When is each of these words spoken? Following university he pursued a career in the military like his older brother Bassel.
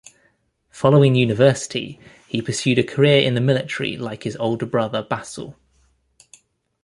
Following 0.71 1.13
university 1.13 1.99
he 2.27 2.41
pursued 2.41 2.79
a 2.79 2.83
career 2.83 3.21
in 3.21 3.35
the 3.35 3.39
military 3.39 3.97
like 3.97 4.23
his 4.23 4.35
older 4.37 4.65
brother 4.65 5.03
Bassel. 5.03 5.55